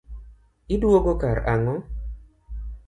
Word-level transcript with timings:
Iduogo 0.75 1.13
kar 1.21 1.37
ang'o? 1.53 1.75